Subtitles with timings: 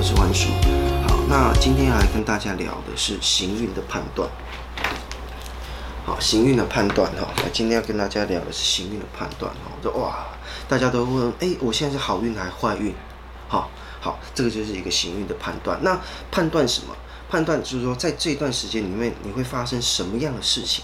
[0.00, 0.48] 我是万叔。
[1.06, 4.26] 好，那今天来跟大家聊的是行运的判断。
[6.06, 9.52] 好，行运的判断哈，那今天要跟大家聊的是行运的判断。
[9.52, 9.70] 哈。
[9.76, 10.28] 我说哇，
[10.66, 12.94] 大家都问，哎，我现在是好运还是坏运？
[13.46, 15.78] 好，好，这个就是一个行运的判断。
[15.82, 16.96] 那判断什么？
[17.28, 20.82] 判断就是说，在这段时间里面，你会发生什么样的事情？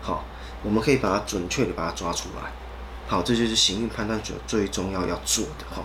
[0.00, 0.24] 好，
[0.62, 2.52] 我们可以把它准确的把它抓出来。
[3.08, 4.20] 好，这就是行运判断。
[4.22, 5.82] 最最重要要做的哈。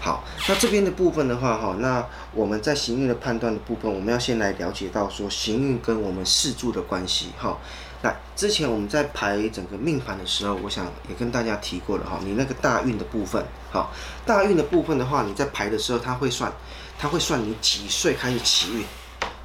[0.00, 7.58] 好，那这边的部分的话哈，那我们在行运的判断的部分，我们要先来了解到说行运跟我们四柱的关系哈。
[8.02, 12.20] 来，之前我们在排整个命盘的时候，我想也跟大家提过了哈。
[12.22, 13.92] 你那个大运的部分，好，
[14.24, 16.52] 大运的部分的话，你在排的时候，它会算，
[16.96, 18.84] 它会算你几岁开始起运，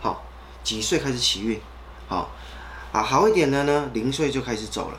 [0.02, 0.24] 好，
[0.64, 1.60] 几岁开始起运，
[2.08, 2.30] 好，
[2.92, 4.98] 啊，好一点的呢，零岁就开始走了，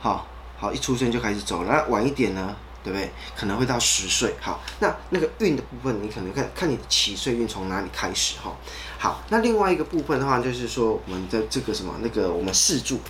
[0.00, 0.26] 好。
[0.58, 3.10] 好，一出生就开始走了，那晚一点呢，对不对？
[3.36, 4.32] 可能会到十岁。
[4.40, 8.56] 好，那那个运的部分，你可能看看你的起岁运从哪里开始哈。
[8.96, 13.00] 好，那另外一个部分的话，就是说我们的这个什么那个我们四柱，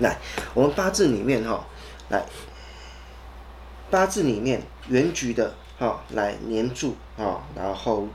[0.00, 0.18] 来，
[0.52, 1.66] 我们八字里面哈，
[2.10, 2.22] 来，
[3.90, 8.06] 八字里面原局的哈，来年柱啊，然后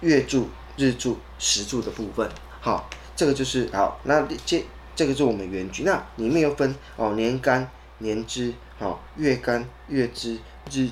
[0.00, 2.26] 月柱、日柱、时柱的部分，
[2.62, 4.64] 好，这个就是好，那接。
[4.96, 7.66] 这个是我们原局，那里面又分哦，年干、
[8.00, 10.38] 年支，好、月干、月支，
[10.70, 10.90] 日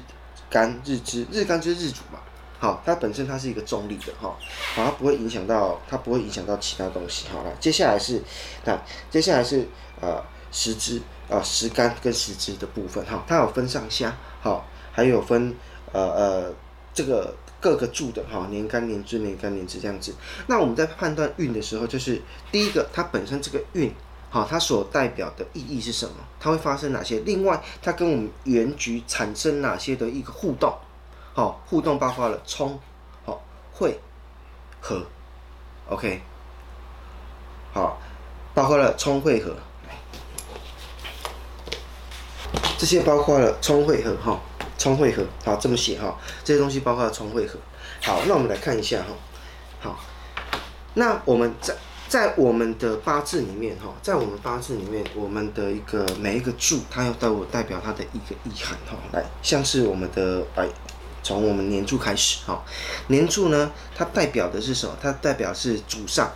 [0.49, 2.19] 干、日支，日干就是日主嘛，
[2.59, 4.35] 好、它本身它是一个中立的哈，
[4.75, 8.23] 好、它不会影响到，它不会影响到其他东西，好了，接下来是，
[8.65, 9.67] 那接下来是
[10.01, 15.55] 呃时支啊时干跟时支的部分哈、它有分上下，好、还有分
[15.93, 16.55] 呃呃
[16.95, 17.35] 这个。
[17.61, 20.15] 各个柱的哈，年干年支年干年支这样子。
[20.47, 23.93] 那我们在判断运的时候，就是第一个，它本身这个运，
[24.31, 26.15] 好，它所代表的意义是什么？
[26.39, 27.21] 它会发生哪些？
[27.21, 30.73] 另外，它跟我们原局产生哪些的一个互动？
[31.33, 32.79] 好，互动包括了冲、
[33.25, 33.99] 好会、
[34.81, 35.07] 合
[35.89, 36.21] ，OK，
[37.73, 37.99] 好，
[38.55, 39.55] 包括了冲会合，
[42.77, 44.41] 这些包括了冲会合哈。
[44.79, 47.59] 冲会合，好，这么写哈，这些东西包括了冲会合。
[48.01, 49.09] 好，那我们来看一下哈，
[49.81, 49.99] 好，
[50.95, 51.75] 那我们在
[52.09, 58.97] 在我们的八字里面哈，在我们八字里面，我们的一个每一个柱，它要代代表它的一个意涵哈。
[59.13, 60.67] 来，像是我们的哎，
[61.23, 62.65] 从我们年柱开始哈，
[63.09, 64.97] 年柱呢，它代表的是什么？
[65.03, 66.33] 它代表是祖上，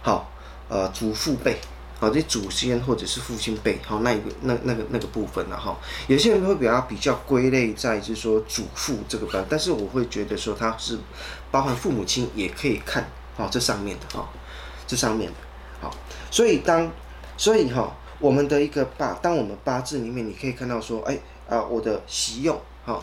[0.00, 0.30] 好，
[0.68, 1.58] 呃，祖父辈。
[1.98, 5.78] 好，这祖先或者是父亲辈，好，那一个那那个那个部分了哈。
[6.08, 10.98] 有些人会比较比较归类在就是说祖父这个班，但是我会觉得说它是
[11.52, 14.28] 包含父母亲也可以看，好，这上面的哈，
[14.86, 15.36] 这上面的，
[15.80, 15.94] 好，
[16.30, 16.90] 所以当
[17.36, 23.02] 所以哈，我们的一个八，当我们八字里面你可以看到说，哎啊，我的喜用哈，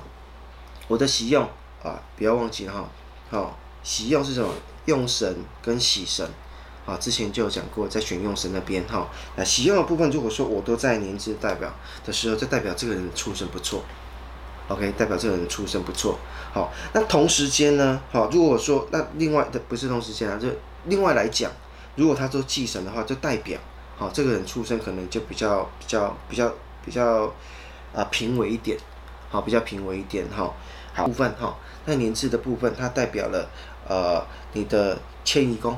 [0.87, 1.43] 我的喜用
[1.83, 2.89] 啊，不要忘记哈，
[3.29, 4.49] 好，喜用是什么？
[4.85, 6.27] 用神跟喜神。
[6.85, 11.71] 啊，之前就有讲过，在选用神那边哈，那喜用的部分，如果说我都在年支代表
[12.03, 13.83] 的时候，就代表这个人出身不错
[14.69, 16.17] ，OK，代表这个人出身不错。
[16.51, 20.47] 好，那同时间呢，好，如果说那另外的不是同时间啊，就
[20.85, 21.51] 另外来讲，
[21.99, 23.59] 如果他做忌神的话，就代表
[23.97, 26.49] 好这个人出身可能就比较比较比较
[26.85, 27.29] 比较
[27.93, 28.77] 啊平稳一点，
[29.29, 30.53] 好，比较平稳一点哈。
[30.93, 33.49] 好，部分哈，那年支的部分，它代表了
[33.85, 35.77] 呃你的迁移宫。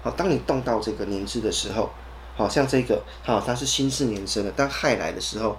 [0.00, 1.90] 好，当你动到这个年支的时候，
[2.36, 4.50] 好像这个，好，它是辛巳年生的。
[4.52, 5.58] 当亥来的时候，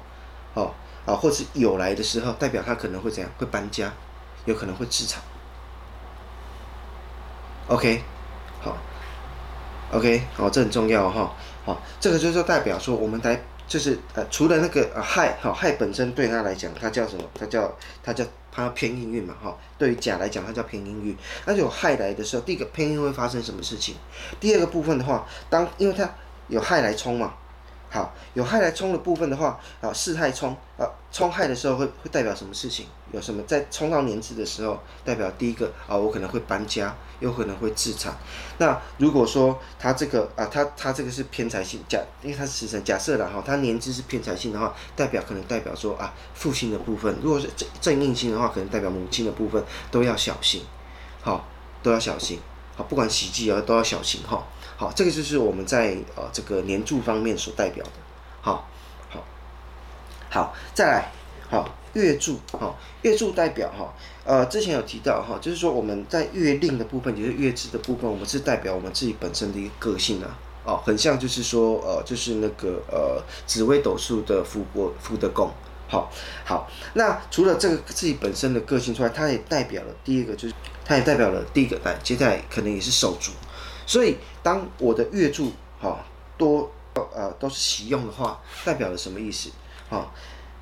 [0.54, 0.74] 好
[1.06, 3.30] 啊，或是酉来的时候，代表他可能会怎样？
[3.38, 3.92] 会搬家，
[4.46, 5.22] 有可能会置产。
[7.68, 8.02] OK，
[8.62, 8.78] 好
[9.92, 11.36] ，OK，好，这很重要哈。
[11.66, 17.24] 好，这个就是代表说，我们来就是呃，除了那个呃亥，哈亥本身对他来讲，它叫什么？
[17.38, 18.26] 它叫它叫。
[18.52, 21.16] 它偏阴运嘛，哈，对于甲来讲，它叫偏阴运。
[21.46, 23.94] 那有亥来的时候，第一个偏阴会发生什么事情？
[24.40, 26.10] 第二个部分的话，当因为它
[26.48, 27.36] 有亥来冲嘛。
[27.92, 32.86] 好，有害来冲的部分的话，啊，巳亥冲，啊，冲害的时候会会代表什么事情？
[33.12, 38.16] 有什么在冲到年支的时候，代表第一个啊，我可能会搬家，有可能会自产。
[38.60, 50.62] 那如果说他这个啊，他他这个是偏财性，假，因为他是食神，假设了哈，他年支是偏财性的话，代表可能代表说啊，父亲的部分，如果是正正印星的话，可能代表母亲的部分都要小心，
[51.24, 51.48] 好，
[51.82, 52.40] 都要小心，
[52.76, 54.46] 好，不管喜忌啊都要小心哈。
[54.80, 57.92] 好，这个就是我们在呃这个年柱方面所代表的。
[58.40, 58.66] 好，
[59.10, 59.22] 好，
[60.30, 61.12] 好，再来，
[61.50, 63.94] 好月柱，好月柱代表哈，
[64.24, 75.52] 呃之前有提到哈，就是说我们在月令的部分，就是月支的部分，我们是代表我们自己本身的一个个性啊，哦，很像就是说呃就是那个呃紫微斗数的福国福德宫，
[75.90, 76.10] 好，
[76.46, 80.54] 好，那除了这个自己本身的个性之外，它也代表了第一个就是，
[80.86, 83.34] 它也代表了第一个，来，接下来可能也是手足。
[83.90, 85.52] 所以当我的月柱
[85.82, 86.06] 哈
[86.38, 89.50] 多呃都是喜用的话，代表了什么意思？
[89.90, 90.12] 哈，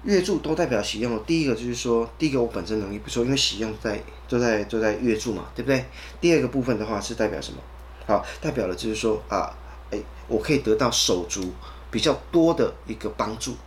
[0.03, 1.21] 月柱都代表喜用。
[1.25, 5.83] 第一个就是说，第一个我本身能力不错，因为喜用在都在都在月柱嘛，对不对？
[6.21, 7.59] 第二个部分的话是代表什么？
[8.05, 9.53] 好，代表了就是说啊，
[9.91, 9.99] 哎，
[10.29, 11.51] 我可以得到手足
[11.91, 13.57] 比较多的一个帮助。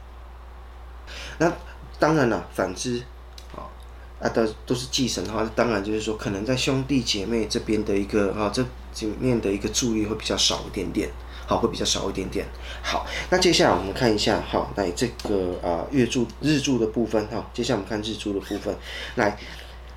[1.37, 1.53] 那
[1.99, 3.03] 当然了，反之，
[3.55, 3.69] 啊
[4.21, 8.65] 啊都都是忌神的话，当然就是说，可能在兄弟姐妹这边的一个啊这
[9.01, 11.11] 里面的一个助力会比较少一点点，
[11.47, 12.47] 好，会比较少一点点。
[12.83, 18.75] 好，那接下来我们看一下，好，来这个啊月柱日柱的部分，哈，接下来我们看日柱的部分，
[19.17, 19.39] 来，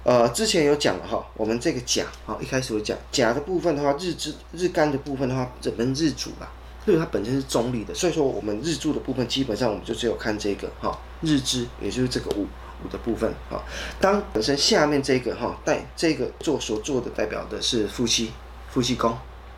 [0.04, 6.51] 呃，之前有讲了哈，我们这个甲，好，一开始有讲甲的部分的话，日支日干的部分的话，整本日主吧。
[6.86, 12.45] 对，它本身是中立的，所以说我们日柱的部分基本上我们就只有看这个哈日支，也就是这个午
[12.84, 13.63] 午的部分哈。
[14.01, 18.34] 当本身下面这个哈带这个做所做的代表的是夫妻
[18.73, 19.15] 夫妻宫，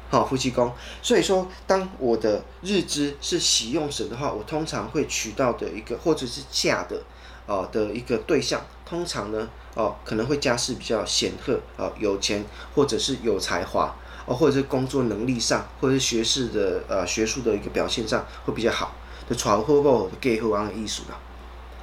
[0.09, 0.71] 好夫妻宫。
[1.01, 7.01] 所以说当我的日支是喜用神的话，我通常会娶到的一个或者是嫁的
[7.47, 12.43] 啊的一个对象，通常呢哦可能会家世比较显赫啊有钱
[12.75, 13.95] 或者是有才华。
[14.27, 18.91] 哦，或者是工作能力上，或者是学识的呃学术的一个表现上会比较好，
[19.29, 21.19] 的传播或者给后方的艺术啦。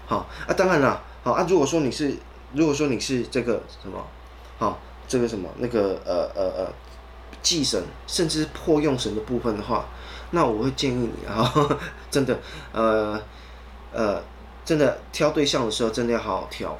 [0.06, 2.17] 好啊，当然了，好啊，如果说你是
[2.52, 4.05] 如果说你是这个什么，
[4.58, 6.73] 好这个什么那个呃呃呃
[7.43, 9.87] 忌神，甚至是破用神的部分的话，
[10.31, 11.53] 那我会建议你啊，
[12.11, 12.39] 真的
[12.73, 13.21] 呃
[13.93, 14.23] 呃
[14.65, 16.79] 真的挑对象的时候，真的要好好挑，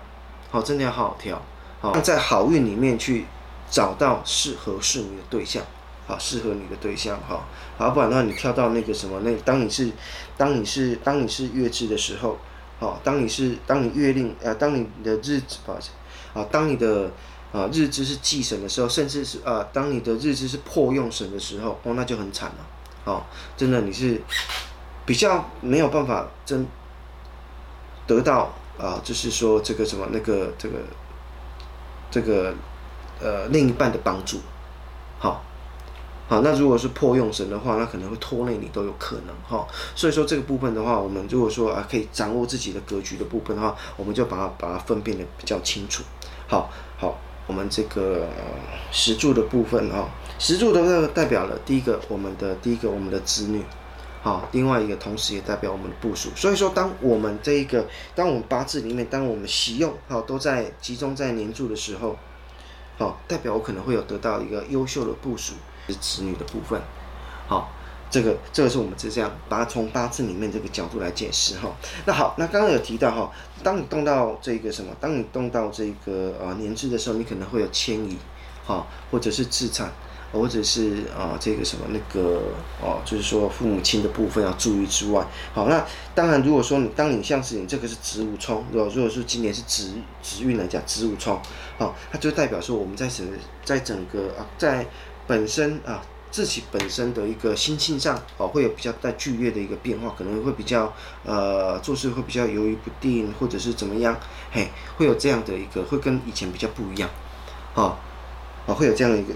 [0.51, 1.43] 好真的要好好挑，
[1.81, 3.27] 好在好运里面去。
[3.71, 5.65] 找到适合适你的对象，
[6.07, 7.47] 好，适合你的对象，哈，
[7.79, 9.91] 好，不然的话，你跳到那个什么，那当你是，
[10.37, 12.37] 当你是，当你是月支的时候，
[12.79, 15.89] 好，当你是，当你月令，呃，当你的日子，不好意思，
[16.39, 17.11] 啊，当你的
[17.53, 22.67] 啊日支是忌神的时候，甚至是啊，当你的日支是破用神的时候，哦，那就很惨了，
[23.05, 23.23] 哦，
[23.57, 24.21] 真的你是
[25.07, 26.67] 比较没有办法真
[28.07, 30.79] 得到啊，就是说这个什么那个这个
[32.11, 32.55] 这个。
[33.21, 34.41] 呃，另一半的帮助，
[35.21, 35.45] 好，
[36.29, 39.65] 好，那如果是破用神的话，那可能会拖累你都有可能哈。
[39.95, 46.03] 所以说这个部分的话，我们如果说啊可以掌握自己的格局的部分的话，我们就把它把它分辨的比较清楚。
[46.49, 46.69] 好，
[46.99, 47.17] 好，
[47.47, 48.29] 我们这个
[48.91, 50.09] 石柱的部分哈，
[50.39, 53.63] 石柱的代表了第一个我们的第一个我们的子女，
[54.23, 56.31] 好，另外一个同时也代表我们的部属。
[56.35, 62.17] 所以说，当我们这一个当我们八字里面，当我们喜用好都在集中在年柱的时候。
[62.99, 65.55] 好，代表我可能会有得到一个优秀的部署，
[65.89, 66.81] 是子女的部分。
[67.49, 67.73] 好，
[68.13, 71.75] 这个这个是我们是这样把它从八字里面这个角度来解释哈。
[72.05, 73.33] 那好，那刚刚有提到哈，
[73.65, 78.17] 当你动到这个什么，当你动到这个呃年支的时候，你可能会有迁移，
[78.65, 79.91] 哈，或者是自产。
[80.33, 82.41] 或者是啊，这个什么那个
[82.81, 85.23] 哦，就是说父母亲的部分要注意之外，
[85.53, 89.93] 好，那当然如果说你当你像是你这个是子午冲，如果如果说今年是子
[90.23, 91.39] 子运来讲子午冲，
[91.77, 93.29] 好，它就代表说我们在整
[93.63, 94.87] 在整个啊在
[95.27, 100.93] 本身啊自己本身的一个心性上哦会有比较大剧烈的一个变化，可能会比较
[101.25, 104.19] 呃做事会比较犹豫不定，或者是怎么样，
[104.51, 107.09] 嘿，会有这样的一个会跟以前比较不一样，
[107.75, 107.97] 哦，
[108.67, 109.33] 啊会有这样的一个。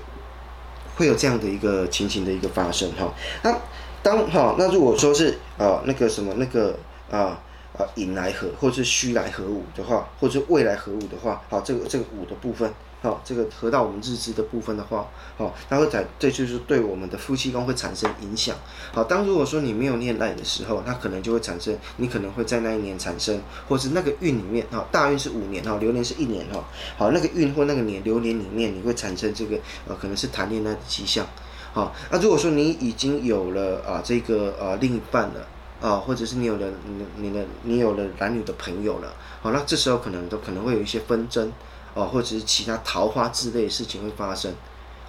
[0.97, 3.55] 会有这样的一个情形的一个发生哈，那
[4.03, 6.75] 当哈那如果说是呃那个什么那个
[7.11, 7.39] 啊
[7.77, 12.73] 啊引来合或是虚来合午的话，或者是未来合午的话，好这个这个午的部分。
[13.07, 15.07] 好，这个合到我们日支的部分的话，
[15.39, 18.57] 好，它会在这就是对我们的夫妻宫会产生影响。
[18.93, 26.65] 好，当如果说你没有念赖的时候，它可能就会产生，你可能会在那一年产生，或是那个运里面，哈，大运是五年，哈，流年是一年，哈，
[26.99, 31.25] 好，那个运或那个年流年里面，你会产生这个，呃，可能是谈恋爱的迹象。
[31.73, 35.47] 好，那如果说你已经有了啊这个呃另一半了，
[35.81, 41.53] 啊，或者是你有了你你的你有了男女的朋友了，好，那这时候可能都可能会有一些纷争。
[41.97, 44.55] 哦，或者是其他桃花之类的事情会发生，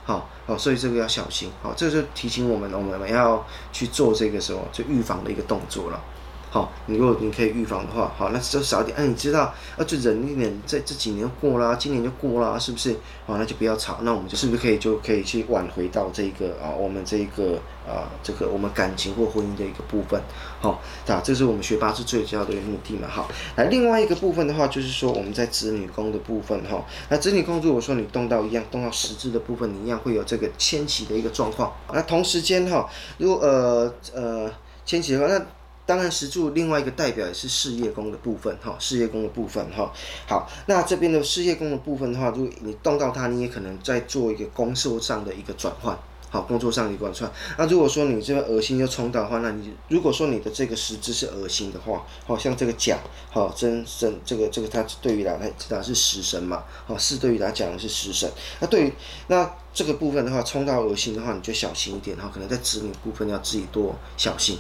[0.06, 6.02] 好，好，所以这个要小心，好，这就提醒我们，我们要去做这个时候就预防的一个动作了。
[6.50, 8.98] 好，你如果你可以预防的话，好，那就少点。
[8.98, 12.96] 哎、你知道，啊，就忍一点，这这几年过啦，今年就过啦，是不是？
[13.26, 14.00] 好，那就不要吵。
[14.02, 20.22] 那我们就是不是可以就可以去挽回到这个啊，我们这个啊，这个我们感情或婚姻的一个部分。
[20.62, 23.10] 好，那，这是我们学八字最主要的一个目的嘛。
[23.10, 26.84] 好，那另外一个部分的话，就是说我们在子女宫的部分哈。
[27.10, 31.74] 那子女宫如果说你动到一样，动到十字的部分，你一样会有这个迁徙的一个状况。
[31.92, 34.50] 那同时间哈，如果呃呃
[34.86, 35.46] 迁徙的话，那
[35.88, 39.92] 当然石柱另外一个代表也是事业宫的部分哈，事业宫的部分哈。
[40.28, 45.98] 好，那这边的事业宫的部分的话，如果你动到它，你也可能在做一个工作上的一个转换。
[46.30, 47.40] 好，工作上的一个转换。
[47.58, 52.98] 那如果说你这个恶心又冲到的话，那你如果说你的这个时支是恶心的话，好像这个甲，
[53.32, 55.40] 好真真这个这个它对于来
[55.70, 58.30] 它是食神嘛，好是对于来讲是食神。
[58.60, 58.94] 那对于
[59.28, 64.60] 那这个部分的话，冲到恶心的话，你就小心一点哈，可能在子女部分要自己多小心，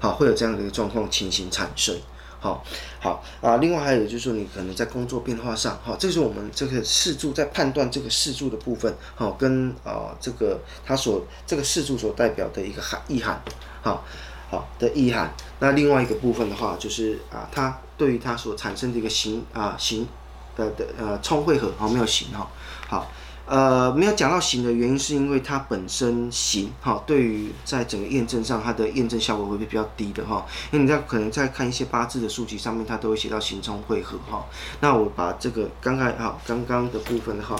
[0.00, 1.96] 好会有这样的一个状况情形产生。
[2.40, 2.64] 好，
[2.98, 3.58] 好啊。
[3.58, 13.38] 另外还有就是说，你可能在工作变化上，哈，这是我们这个四柱在判断这个四柱的部分，哈，跟啊这个它所这个四柱所代表的一个含意涵，
[13.82, 14.02] 好，
[14.48, 15.34] 好的意涵。
[15.58, 20.08] 那另外一个部分的话，就是啊，它对于它所产生的一个形啊形
[20.56, 22.48] 的的呃冲会合，好没有形哈，
[22.88, 23.10] 好。
[23.50, 30.46] 呃，没有讲到刑的原因，是因为它本身刑哈，对于在整个验证上，它的验证效果会比较低的哈。
[30.70, 34.46] 因为你在可能在看一些八字的书籍上面，它都会写到刑冲会合哈。
[34.78, 37.56] 那我把这个刚刚哈刚刚的部分的话，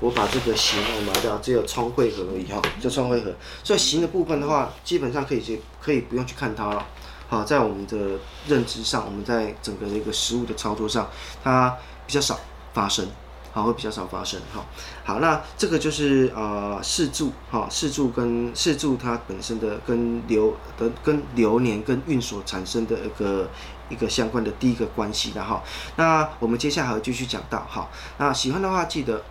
[0.00, 3.32] 我把这个刑我拿掉，只有冲会合而已哈，就冲会合。
[3.62, 6.84] 所以刑的部分的话，基本上可以去可以不用去看它了。
[7.28, 8.18] 好，在我们的
[8.48, 11.08] 认知上，我们在整个的一个实务的操作上，
[11.44, 11.76] 它
[12.08, 12.36] 比较少
[12.74, 13.06] 发生。
[13.52, 14.40] 好，会比较少发生。
[14.54, 14.64] 哈，
[15.04, 23.48] 好，那这个就是呃四柱，哈，四柱跟四柱它本身的跟流的跟流年跟运所产生的一个
[23.88, 25.62] 一个相关的第一个关系的哈。
[25.96, 27.88] 那我们接下来继续讲到，哈，
[28.18, 29.24] 那喜欢的话记得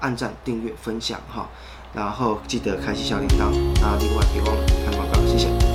[0.00, 1.48] 按赞、订阅、分享哈，
[1.94, 5.65] 然后记得开启小铃铛，那另外别忘了看广告，谢谢。